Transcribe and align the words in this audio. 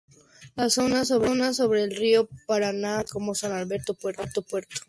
La 0.55 0.67
zona 0.71 1.05
sobre 1.05 1.83
el 1.83 1.95
río 1.95 2.27
Paraná 2.47 3.03
se 3.05 3.13
conoce 3.13 3.13
como 3.13 3.35
San 3.35 3.51
Alberto 3.51 3.93
Puerto. 3.93 4.23